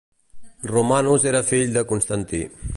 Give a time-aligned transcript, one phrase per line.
[0.71, 2.45] Romanus era fill de Constantí.